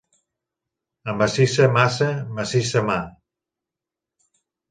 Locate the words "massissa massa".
1.17-2.07